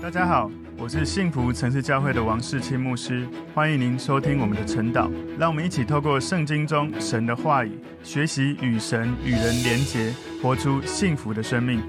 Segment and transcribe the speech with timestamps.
[0.00, 0.48] 大家好，
[0.78, 5.10] 我是幸福城市教会的王世清牧师，欢迎您收听我们的晨祷。
[5.36, 7.72] 让我们一起透过圣经中神的话语，
[8.04, 11.82] 学习与神与人连结，活出幸福的生命。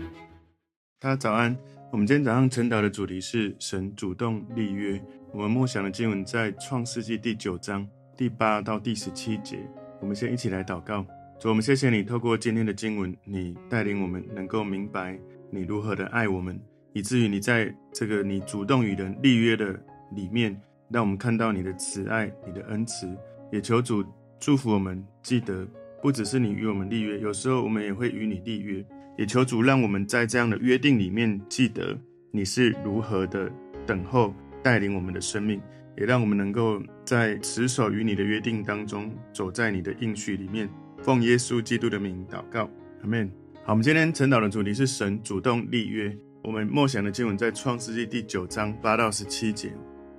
[0.99, 1.55] 大家早安，
[1.91, 4.99] 我们今天早上晨祷的主题是神主动立约。
[5.31, 7.87] 我们默想的经文在创世纪第九章
[8.17, 9.59] 第八到第十七节。
[10.01, 11.05] 我们先一起来祷告。
[11.39, 15.17] 主，我们谢谢你透过今天的经文，你带领我们能够明白
[15.51, 16.59] 你如何的爱我们。
[16.99, 19.71] 以至于你在这个你主动与人立约的
[20.17, 20.53] 里面，
[20.89, 23.07] 让我们看到你的慈爱、你的恩慈。
[23.53, 24.03] 也求主
[24.37, 25.65] 祝福我们，记得
[26.01, 28.85] 不只是你与我们立约，有时候我们也会与你立约。
[29.17, 31.97] 也求主让我们在这样的约定里面，记得
[32.31, 33.49] 你是如何的
[33.87, 35.61] 等候带领我们的生命，
[35.97, 40.69] 也让我们能够在持守与你的约定当中，走在你的应许里面。
[41.01, 42.69] 奉耶稣基督的名祷告，
[43.03, 43.31] 阿门。
[43.63, 46.13] 好，我们今天晨祷的主题是神主动立约。
[46.41, 49.73] 我们默想的经文在创世纪第九章八到十七节。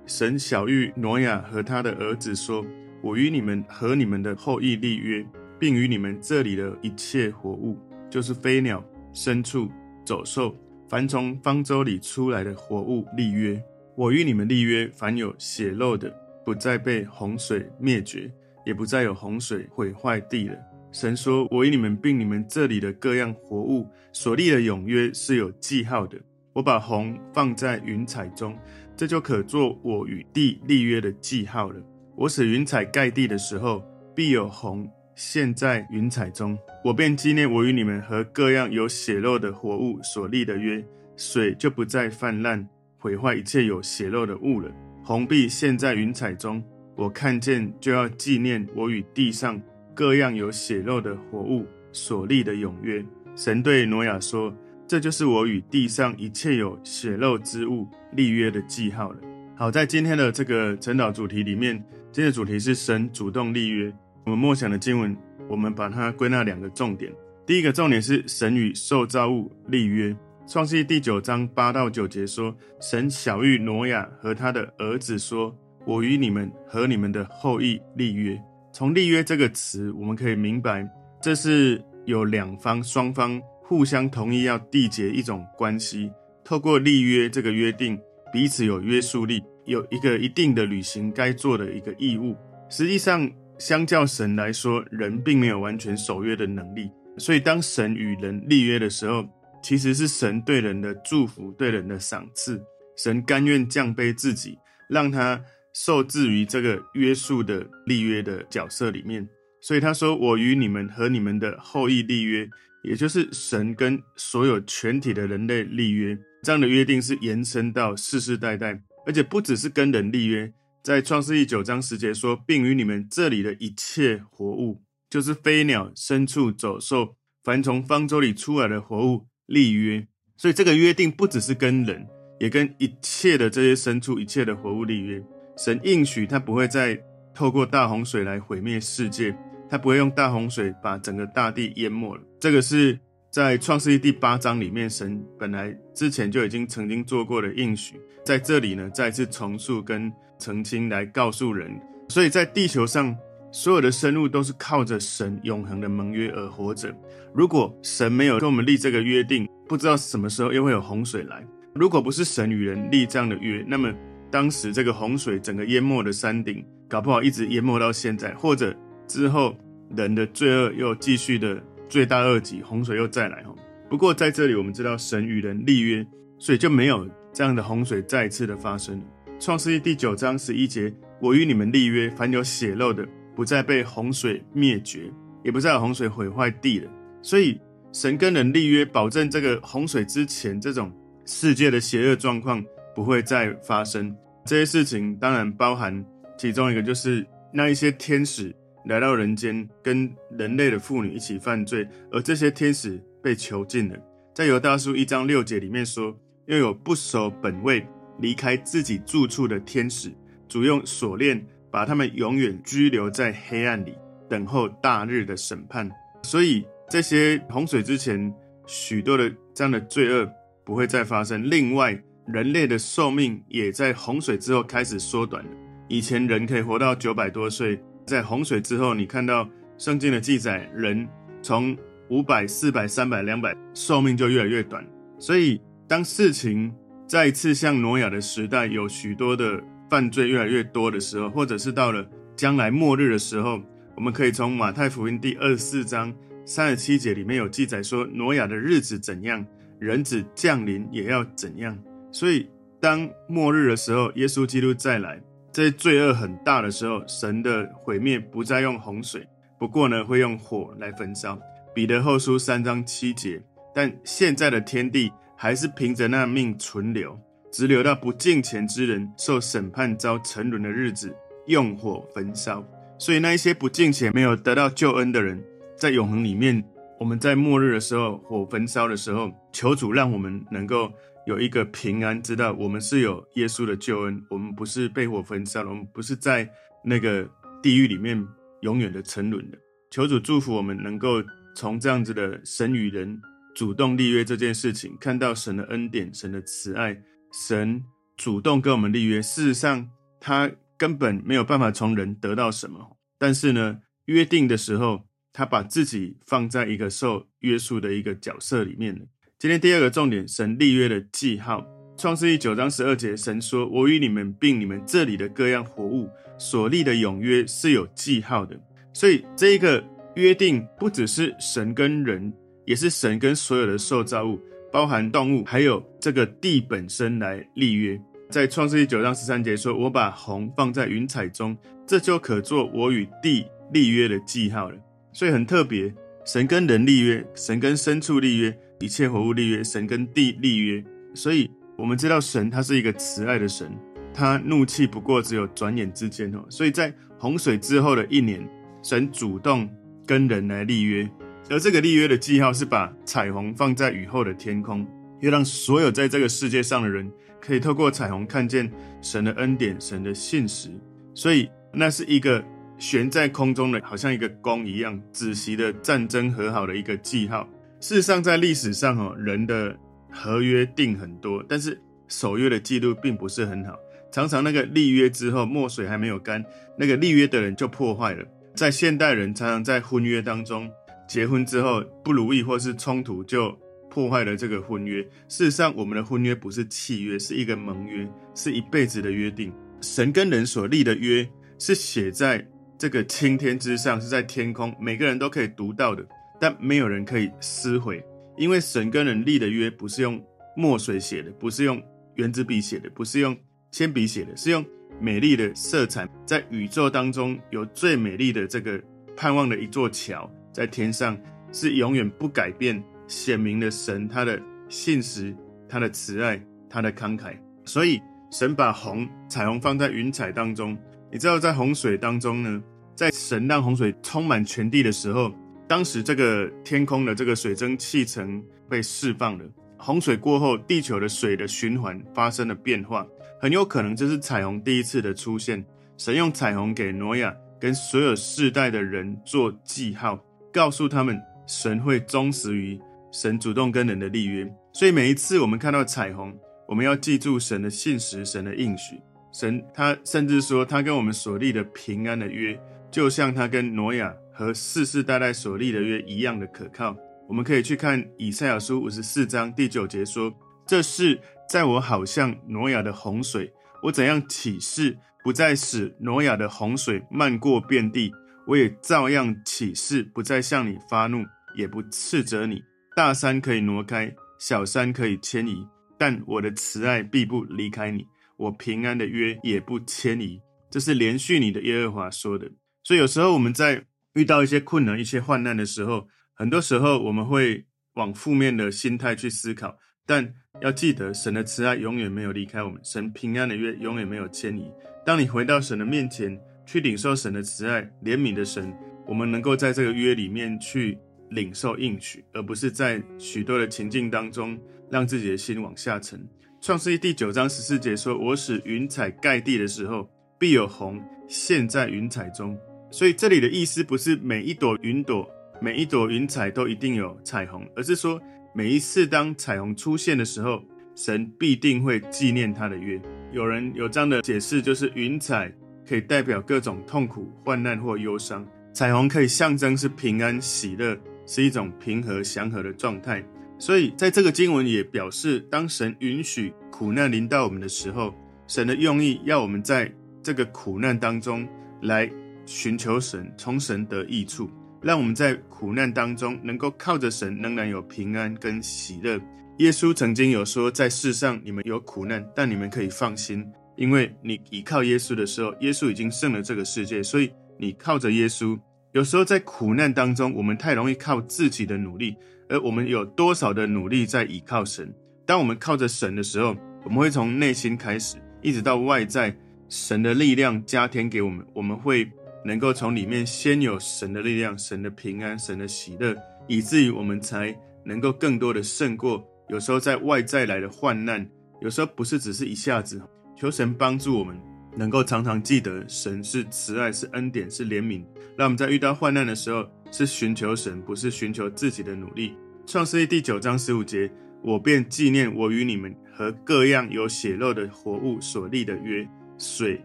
[0.05, 2.63] 神晓諭挪亚和他的儿子说
[3.01, 5.25] ：“我与你们和你们的后裔立约，
[5.59, 7.75] 并与你们这里的一切活物，
[8.07, 9.67] 就是飞鸟、牲畜、
[10.05, 10.55] 走兽，
[10.87, 13.61] 凡从方舟里出来的活物立约。
[13.95, 18.31] 我与你们立约，凡有血肉的，不再被洪水灭绝，
[18.63, 20.55] 也不再有洪水毁坏地了。”
[20.91, 26.17] 神说：“我与你们并你们这里的各样活物所立的永约是有记号的。
[26.51, 28.57] 我把红放在云彩中，
[28.97, 31.81] 这就可做我与地立约的记号了。
[32.17, 33.81] 我使云彩盖地的时候，
[34.13, 36.57] 必有红现在云彩中。
[36.83, 42.67] 我便纪念我与你们和各样有血肉的活物所立的约，水就不再泛滥
[42.97, 44.69] 毁坏一切有血肉的物了。
[45.05, 46.61] 红必现在云彩中，
[46.97, 49.59] 我看见就要纪念我与地上。”
[50.01, 54.51] 各样有血肉的活物所立的永约，神对挪亚说
[54.89, 59.19] ：“这就是我与地上一切有血肉之物立约的记号了。”
[59.55, 61.75] 好，在今天的这个晨祷主题里面，
[62.11, 63.93] 今天的主题是神主动立约。
[64.25, 65.15] 我们默想的经文，
[65.47, 67.13] 我们把它归纳两个重点。
[67.45, 70.17] 第一个重点是神与受造物立约。
[70.47, 78.41] 创世记第九章八到九节说：“神晓諭挪亚和他的儿子说：我与你们和你们的后裔立约。”
[78.73, 80.87] 从立约这个词，我们可以明白，
[81.21, 86.11] 这是有两方双方互相同意要缔结一种关系，
[86.43, 87.99] 透过立约这个约定，
[88.31, 92.35] 彼此有约束力，有一个一定的履行该做的一个义务。
[92.69, 99.27] 实际上，相较神来说，人并没有完全守约的能力，所以当神与人立约的时候，
[99.61, 102.63] 其实是神对人的祝福，对人的赏赐。
[102.95, 104.57] 神甘愿降卑自己，
[104.89, 105.43] 让他。
[105.73, 109.27] 受制于这个约束的立约的角色里面，
[109.61, 112.49] 所以他说：“我与你们和你们的后裔立约，
[112.83, 116.17] 也就是神跟所有全体的人类立约。
[116.43, 120.51] 这样的约定是延伸到世世代代，而且不只是跟人立约。
[120.83, 130.07] 在创世记九章十节说，并与你们这里的一切活物，就是飞鸟、牲畜、走兽，凡从方舟里出来的活物立约。
[130.35, 132.07] 所以这个约定不只是跟人，
[132.39, 135.23] 也跟一切的这些牲畜、一切的活物立约。”
[135.63, 136.99] 神应许他不会再
[137.35, 139.37] 透过大洪水来毁灭世界，
[139.69, 142.21] 他不会用大洪水把整个大地淹没了。
[142.39, 142.97] 这个是
[143.29, 151.79] 在创世记第八章里面，神本来之前就已经曾经做过的应许，在这里呢再次重述跟澄清来告诉人。
[152.09, 153.15] 所以在地球上
[153.51, 156.91] 所有的生物都是靠着神永恒的盟约而活着。
[157.35, 161.45] 如果神没有跟我们立这个约定，不知道什么时候又会有洪水来。
[161.75, 163.93] 如果不是神与人立这样的约，那么。
[164.31, 168.73] 当时这个洪水整个淹没的山顶，搞不好一直淹没到现在，或者
[169.05, 169.53] 之后
[169.95, 173.53] 人的罪恶又继续的罪大恶极，洪水又再来哈。
[173.89, 176.07] 不过在这里我们知道神与人立约，
[176.39, 179.01] 所以就没有这样的洪水再次的发生。
[179.37, 183.05] 创世记第九章十一节，我与你们立约，凡有血肉的，
[183.35, 185.11] 不再被洪水灭绝，
[185.43, 186.89] 也不再有洪水毁坏地了。
[187.21, 187.59] 所以
[187.91, 190.89] 神跟人立约，保证这个洪水之前这种
[191.25, 192.63] 世界的邪恶状况。
[192.95, 194.15] 不会再发生
[194.45, 196.05] 这些事情，当然包含
[196.37, 198.55] 其中一个，就是那一些天使
[198.85, 203.97] 来到人间，跟人类的妇女一起犯罪，而这些天使被囚禁了。
[204.33, 207.85] 在犹大书一章六节里面说，又有不守本位、
[208.19, 210.11] 离开自己住处的天使，
[210.47, 213.93] 主用锁链把他们永远拘留在黑暗里，
[214.27, 215.89] 等候大日的审判。
[216.23, 218.33] 所以这些洪水之前
[218.65, 220.27] 许多的这样的罪恶
[220.63, 221.49] 不会再发生。
[221.49, 225.51] 另外，人类的寿命也在洪水之后开始缩短了。
[225.87, 231.07] 以前人可以活到九百多岁，在洪水之后，你看到圣经的记载，人
[231.41, 231.75] 从
[232.09, 234.85] 五百、四百、三百、两百，寿命就越来越短。
[235.19, 236.73] 所以，当事情
[237.07, 243.61] 再次像挪亚的时代，有许多的犯罪越来越多的时候，或者是到了将来末日的时候，
[243.95, 246.13] 我们可以从马太福音第二十四章
[246.45, 249.45] 三十七节里面有记载说，挪亚的日子怎样，
[249.79, 251.77] 人子降临也要怎样。
[252.11, 252.49] 所以，
[252.79, 255.21] 当末日的时候，耶稣基督再来，
[255.51, 259.27] 在罪恶很大的时候，神的毁灭不再用洪水，
[259.57, 261.39] 不过呢，会用火来焚烧。
[261.73, 263.41] 彼得后书三章七节。
[263.73, 267.17] 但现在的天地还是凭着那命存留，
[267.49, 271.15] 直留到不敬虔之人受审判遭沉沦的日子，
[271.45, 272.61] 用火焚烧。
[272.97, 275.41] 所以那一些不敬虔、没有得到救恩的人，
[275.77, 276.61] 在永恒里面，
[276.99, 280.91] 我们在末日的时候火焚烧的时候，求主让我们能够
[281.25, 286.49] 有一个平安，知道我们是有耶稣的救恩，我们不是被火焚烧的，我们不是在
[286.83, 287.29] 那个
[287.61, 288.27] 地狱里面
[288.61, 289.57] 永远的沉沦的。
[289.89, 291.23] 求主祝福我们，能够
[291.55, 293.21] 从这样子的神与人。
[293.53, 296.97] 主动立约这件事情，看到神的恩典、神的慈爱，
[297.33, 297.83] 神
[298.15, 299.21] 主动跟我们立约。
[299.21, 299.89] 事实上，
[300.21, 309.05] 他根本没有办法从人得到什么，但是呢，约定的时候，他把自己放在一个受约束的一个角色里面。
[309.41, 311.65] 今天第二个重点，神立约的记号。
[311.97, 316.07] 创世记九章十二节，神说：“我与你们并你们这里的各样活物
[316.37, 318.55] 所立的永约是有记号的。”
[318.93, 319.83] 所以，这一个
[320.13, 322.31] 约定不只是神跟人。
[322.67, 324.39] 也是神跟所有的受造物，
[324.71, 327.99] 包含动物，还有这个地本身来立约。
[328.29, 334.77] 在创世记九章十三节说：“我把虹放在云彩中，这就可做我与地立约的记号了。”
[335.11, 335.91] 所以很特别，
[336.27, 340.83] 神跟人立约，神跟牲畜立约，一切活物立约，神跟地立约。
[341.13, 343.71] 所以我们知道神他是一个慈爱的神，
[344.13, 346.43] 他怒气不过只有转眼之间哦。
[346.49, 348.45] 所以在洪水之后的一年，
[348.81, 349.69] 神主动
[350.05, 351.09] 跟人来立约。
[351.49, 354.87] 而这个立约的记号是把彩虹放在雨后的天空，
[355.19, 360.69] 要让所有在这个世界上的人可以透过彩虹看见神的恩典、神的信实。
[361.13, 362.43] 所以那是一个
[362.77, 367.47] 悬在空中的，好像一个弓一样，止息的战争和好的一个记号。
[367.81, 369.75] 事实上，在历史上哦，人的
[370.09, 373.75] 合约定很多，但是守约的记录并不是很好。
[374.11, 376.45] 常常那个立约之后，墨水还没有干，
[376.77, 378.23] 那个立约的人就破坏了。
[378.55, 380.69] 在现代人常常在婚约当中。
[381.07, 383.53] 结婚之后不如意或是冲突，就
[383.89, 385.01] 破坏了这个婚约。
[385.27, 389.51] 事实上，我们的婚约不是契约，是一个盟约，是一辈子的约定。
[389.81, 391.27] 神跟人所立的约
[391.59, 396.05] 是写在这个青天之上，是在天空，每个人都可以读到的，
[396.41, 398.03] 但没有人可以撕毁，
[398.35, 400.19] 因为神跟人立的约不是用
[400.57, 401.79] 墨水写的，不是用
[402.15, 403.37] 原子笔写的，不是用
[403.69, 404.65] 铅笔写的，是用
[404.99, 408.81] 美丽的色彩，在宇宙当中有最美丽的这个
[409.15, 410.27] 盼望的一座桥。
[410.51, 411.15] 在天上
[411.51, 415.35] 是永远不改变，显明的神，他的信实，
[415.69, 417.37] 他的慈爱，他的慷慨。
[417.65, 418.01] 所以
[418.31, 420.75] 神把红彩虹放在云彩当中。
[421.11, 422.63] 你知道，在洪水当中呢，
[422.95, 425.31] 在神让洪水充满全地的时候，
[425.71, 429.45] 当时这个天空的这个水蒸气层被释放了。
[429.77, 433.07] 洪水过后，地球的水的循环发生了变化，
[433.39, 435.63] 很有可能这是彩虹第一次的出现。
[435.95, 440.19] 神用彩虹给挪亚跟所有世代的人做记号。
[440.51, 442.77] 告诉他们，神会忠实于
[443.09, 446.37] 神主动跟人的立约，所以每一次我们看到彩虹，
[446.67, 448.99] 我们要记住神的信实，神的应许。
[449.31, 452.59] 神他甚至说，他跟我们所立的平安的约，
[452.91, 456.95] 就像他跟挪亚和世世代代所立的约一样的可靠。
[457.27, 460.33] 我们可以去看以赛亚书五十四章第九节说
[460.67, 461.19] ：“这事
[461.49, 463.51] 在我好像挪亚的洪水，
[463.83, 468.11] 我怎样起誓，不再使挪亚的洪水漫过遍地。”
[468.47, 471.23] 我也照样起誓，不再向你发怒，
[471.55, 472.59] 也不斥责你。
[472.95, 475.65] 大山可以挪开，小山可以迁移，
[475.97, 478.03] 但我的慈爱必不离开你，
[478.37, 480.41] 我平安的约也不迁移。
[480.71, 482.49] 这是连续你的耶和华说的。
[482.83, 494.71] 所以有时候我们在遇到一些困难、一些患难的时候，很多时候我们会往负面的心态去思考，但要记得，神的慈爱永远没有离开我们，神平安的约永远没有迁移。
[495.05, 498.73] 当你回到神的面前，去领受神的慈爱、怜悯的神，
[499.07, 500.97] 我们能够在这个约里面去
[501.29, 506.27] 领受应许，而不是在许多的情境当中让自己的心往下沉。
[506.61, 512.57] 创世记第九章十四节说：“我使云彩盖地的时候，必有虹现在云彩中。”
[512.91, 515.27] 所以这里的意思不是每一朵云朵、
[515.59, 518.21] 每一朵云彩都一定有彩虹，而是说
[518.53, 520.61] 每一次当彩虹出现的时候，
[520.95, 523.01] 神必定会纪念他的约。
[523.31, 525.51] 有人有这样的解释，就是云彩。
[525.83, 528.47] 可以代表各种痛苦、患难或忧伤。
[528.71, 533.21] 彩虹可以象征是平安、喜乐，是一种平和、祥和的状态。
[533.59, 538.13] 所以，在这个经文也表示，当神允许苦难临到我们的时候，
[538.47, 539.91] 神的用意要我们在
[540.23, 541.45] 这个苦难当中
[541.81, 542.09] 来
[542.51, 544.49] 寻求神，从神得益处，
[544.81, 549.17] 让我们在苦难当中能够靠着神，仍然有平安跟喜乐。
[549.59, 553.45] 耶稣曾经有说，在世上你们有苦难，但你们可以放心，
[553.77, 558.59] 因为你依靠耶稣的时候，耶稣已经胜了这个世界，所以你靠着耶稣。
[558.91, 562.13] 有时候在苦难当中，我们太容易靠自己的努力，
[562.49, 564.93] 而我们有多少的努力在依靠神？
[565.25, 566.53] 当我们靠着神的时候，
[566.83, 569.33] 我们会从内心开始，一直到外在，
[569.69, 572.03] 神的力量加添给我们，我们会
[572.43, 576.15] 能够从里面先有神的力量、神的平安、神的喜乐，
[576.47, 581.27] 以至于我们才能够更多的胜过有时候在外在来的患难。
[581.61, 583.01] 有时候不是只是一下子，
[583.37, 584.35] 求神帮助我们，
[584.75, 588.03] 能够常常记得神是慈爱、是恩典、是怜悯。
[588.35, 592.33] 让我们在遇到患难的时候，是寻求神，不是寻求自己的努力。
[592.65, 594.09] 创世记第九章十五节，
[594.41, 599.07] 我便纪念我与你们和各样有血肉的活物所立的约，
[599.37, 599.83] 水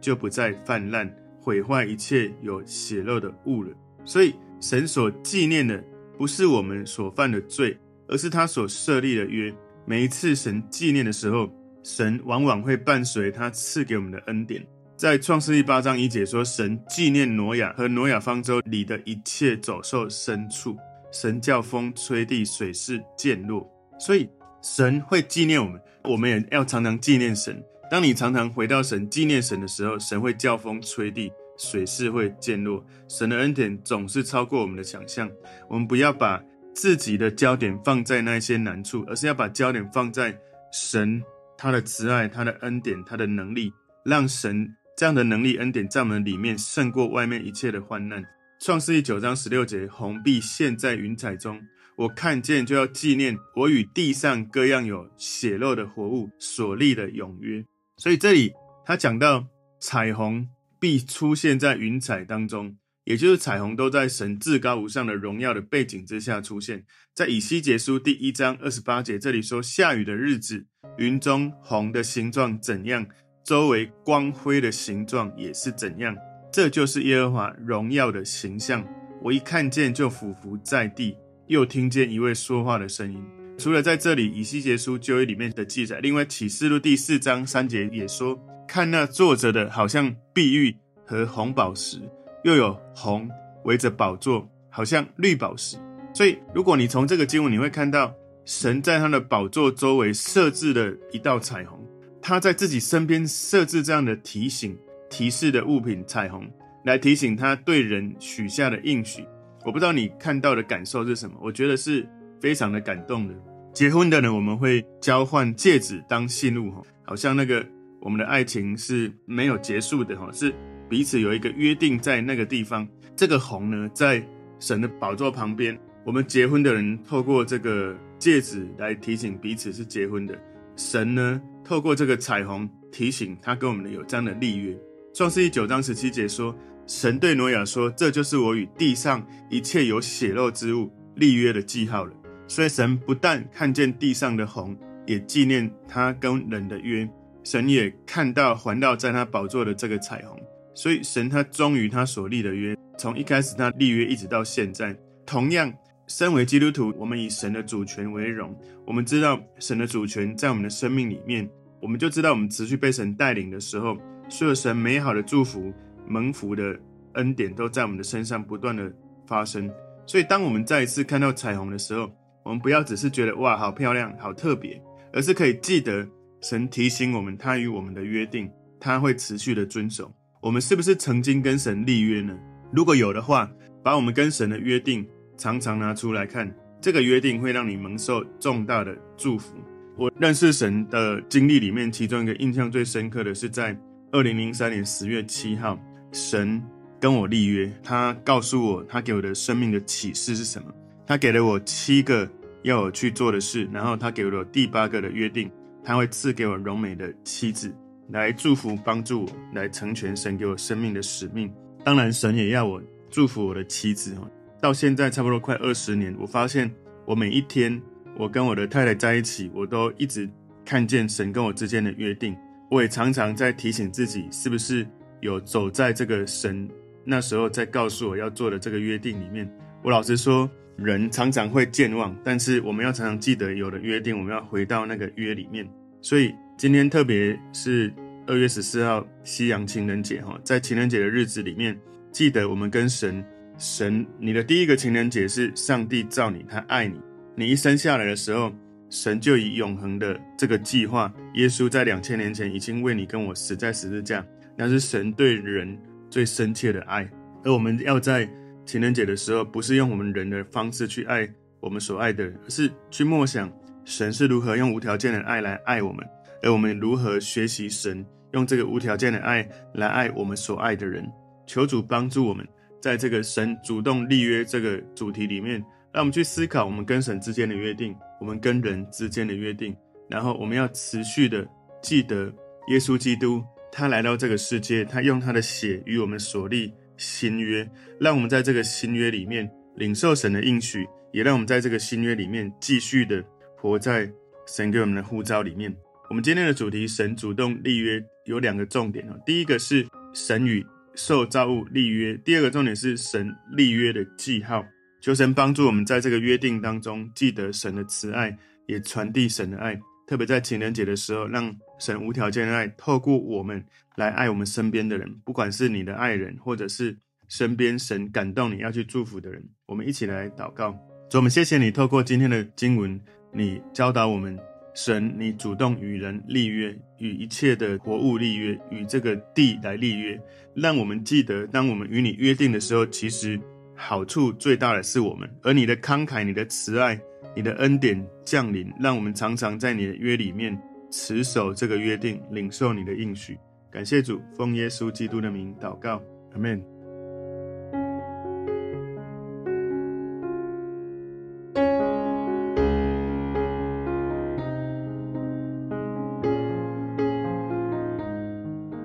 [0.00, 1.08] 就不再泛滥，
[1.40, 3.70] 毁坏一切有血肉的物了。
[4.04, 5.82] 所以，神所纪念的
[6.18, 7.76] 不是我们所犯的罪，
[8.08, 9.52] 而是他所设立的约。
[9.86, 11.50] 每一次神纪念的时候，
[11.82, 14.64] 神往往会伴随他赐给我们的恩典。
[14.96, 20.76] 在创世记八章一节说，神纪念挪亚和挪亚方舟里的一切走兽牲畜，
[21.10, 23.66] 神叫风吹地，水势渐落。
[23.98, 24.28] 所以
[24.62, 27.62] 神会纪念我们，我们也要常常纪念神。
[27.90, 32.86] 当你常常回到神纪念神的时候，神会叫风吹地，水势会渐落。
[33.08, 35.28] 神的恩典总是超过我们的想象。
[35.68, 36.40] 我们不要把
[36.72, 40.38] 自己的焦点放在那些难处，而是要把焦点放在
[40.72, 41.20] 神
[41.58, 43.72] 他的慈爱、他的恩典、他的能力，
[44.04, 44.72] 让神。
[44.96, 48.22] 这样的能力恩典在我们里面胜过外面一切的患难。
[48.60, 51.58] 创世记九章十六节，虹必现，在云彩中，
[51.96, 57.64] 我看见就要纪念我与地上各样有血肉的活物所立的永约。
[58.00, 58.54] 所以这里
[58.86, 59.46] 他讲到
[59.78, 66.86] 彩虹必出现在云彩当中，也就是彩虹都在神至高无上的荣耀的背景之下出现。
[67.14, 70.64] 在以西结书第一章二十八节，这里说下雨的日子，
[70.96, 73.06] 云中虹的形状怎样？
[73.44, 76.16] 周围光辉的形状也是怎样？
[76.50, 78.82] 这就是耶和华荣耀的形象。
[79.22, 83.39] 我一看见就俯伏在地，又听见一位说话的声音。
[83.60, 90.74] 除了在这里以西结书旧约里面的记载，另外启示录第四章三节也说：看那坐着的，好像碧玉
[91.04, 92.00] 和红宝石，
[92.42, 93.28] 又有红
[93.64, 95.76] 围着宝座，好像绿宝石。
[96.14, 98.14] 所以，如果你从这个经文，你会看到
[98.46, 101.78] 神在他的宝座周围设置了一道彩虹。
[102.22, 104.74] 他在自己身边设置这样的提醒、
[105.10, 106.50] 提示的物品——彩虹，
[106.86, 109.22] 来提醒他对人许下的应许。
[109.66, 111.36] 我不知道你看到的感受是什么？
[111.42, 112.08] 我觉得是
[112.40, 113.34] 非常的感动的。
[113.72, 117.64] 结婚的人，我们会交换戒指当信物，哈，好像那个
[118.00, 120.52] 我们的爱情是没有结束的，哈，是
[120.88, 122.86] 彼此有一个约定在那个地方。
[123.16, 124.26] 这个虹呢，在
[124.58, 130.36] 神的宝座旁边，我们结婚的人透过这个戒指来提醒彼此是结婚的。
[130.76, 134.76] 神呢，透过这个彩虹提醒他跟我们有这样的立约。
[135.14, 136.54] 创世记九章十七节说
[136.86, 142.12] ：“神对挪亚说，这就是我与地上一切有血肉之物立约的记号了。”
[142.50, 144.76] 所以神不但看见地上的虹，
[145.06, 147.08] 也纪念他跟人的约。
[147.44, 150.36] 神也看到环绕在他宝座的这个彩虹，
[150.74, 154.94] 所以神他忠于他所立的约，从一开始他立约一直到现在。
[155.24, 155.72] 同样，
[156.08, 158.52] 身为基督徒，我们以神的主权为荣，
[158.84, 161.48] 我们知道神的主权在我们的生命里面。
[161.80, 163.96] 我们就知道，我们持续被神带领的时候，
[164.28, 165.72] 所有神美好的祝福、
[166.04, 166.76] 蒙福的
[167.12, 168.92] 恩典都在我们的身上不断的
[169.24, 169.70] 发生。
[170.04, 172.10] 所以，当我们再一次看到彩虹的时候，
[172.50, 176.04] 我们不要只是觉得哇，好漂亮、好特别，而是可以记得
[176.40, 180.12] 神提醒我们，他与我们的约定，他会持续的遵守。
[180.42, 182.36] 我们是不是曾经跟神立约呢？
[182.72, 183.48] 如果有的话，
[183.84, 189.54] 把我们跟神的约定常常拿出来看，这个约定会让你蒙受重大的祝福。
[189.96, 193.78] 我认识神的经历里面，其中一个印象最深刻的是在
[194.10, 195.78] 二零零三年十月七号，
[196.10, 196.60] 神
[196.98, 200.68] 跟我立约，他告诉我他给我的生命的启示是什么。
[201.06, 202.30] 他给了我七个
[202.62, 205.50] 要我去做的事，然后他给了我第八个的约定，
[205.82, 207.74] 他会赐给我荣美的妻子
[208.10, 211.52] 来祝福帮助我，来成全神给我生命的使命。
[211.84, 214.14] 当然，神也要我祝福我的妻子。
[214.60, 216.70] 到现在差不多快二十年，我发现
[217.06, 217.80] 我每一天。
[218.18, 220.28] 我跟我的太太在一起，我都一直
[220.62, 222.36] 看见神跟我之间的约定。
[222.70, 224.86] 我也常常在提醒自己，是不是
[225.20, 226.68] 有走在这个神
[227.02, 229.50] 那时候在告诉我要做的这个约定里面。
[229.82, 230.50] 我老实说，
[230.82, 235.68] 人常常会健忘，但是我们要常常记得有了约定，我们要回到那个约里面。
[236.00, 237.92] 所以今天特别是
[238.26, 241.78] 二月十四号西洋情人节哈，在情人节的日子里面，
[242.10, 243.22] 记得我们跟神
[243.58, 246.98] 神，你的第一个情人节是上帝造你，他爱你，
[247.36, 248.50] 你一生下来的时候，
[248.88, 254.24] 神就以永恒的这个计划，耶稣在两千年前已经为你跟我死在十字架，
[254.56, 257.06] 那是神对人最深切的爱。
[257.44, 258.28] 而我们要在
[258.70, 263.52] 情人节的时候，不是用我们人的方式去爱我们所爱的人，而是去默想
[263.84, 266.06] 神是如何用无条件的爱来爱我们，
[266.40, 271.04] 而我们如何学习神用这个无条件的爱来爱我们所爱的人。
[271.48, 272.46] 求主帮助我们，
[272.80, 275.60] 在这个神主动立约这个主题里面。
[275.92, 279.76] 让我们去思考我们跟神之间的约定，我们跟人之间的约定，
[280.08, 281.44] 然后我们要持续的
[281.82, 282.32] 记得
[282.68, 287.66] 耶稣基督，他来到这个世界，他用他的血与我们所立新约，
[287.98, 293.24] 让我们在这个新约里面领受神的应许，也让我们在这个新约里面继续的
[293.56, 294.08] 活在
[294.46, 295.74] 神给我们的呼召里面。
[296.10, 300.64] 我们今天的主题，神主动立约有两个重点哦，第一个是神与
[300.94, 304.62] 受造物立约，第二个重点是神立约的记号。
[305.00, 309.80] 求神帮助我们在这个约定当中记得神的慈爱，也传递神的爱。
[310.06, 311.50] 特别在情人节的时候，让
[311.80, 313.64] 神无条件的爱透过我们
[313.96, 316.96] 来爱我们身边的人，不管是你的爱人，或者是
[317.26, 319.42] 身边神感动你要去祝福的人。
[319.66, 320.70] 我们一起来祷告。
[321.10, 323.00] 主，我们谢谢你透过今天的经文，
[323.32, 324.38] 你教导我们，
[324.74, 330.20] 神你主动与人立约，与一切的活物立约，与这个地来立约，
[330.54, 333.40] 让我们记得，当我们与你约定的时候，其实。
[333.82, 337.00] 好处最大的是我们，而你的慷慨、你的慈爱、
[337.34, 340.54] 你的恩典降临，让我们常常在你的约里面
[340.90, 343.38] 持守这个约定，领受你的应许。
[343.70, 346.02] 感谢主，奉耶稣基督的名祷告，
[346.34, 346.60] 阿门。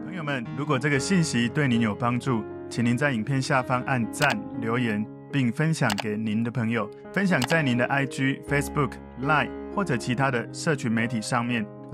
[0.06, 4.30] 朋友们，如果这个信息对您有帮助，请您在影片下方按赞、
[4.62, 8.91] 留言，并分享给您的朋友，分享在您的 IG、Facebook、
[9.22, 11.65] Line 或者其他的社群媒体上面，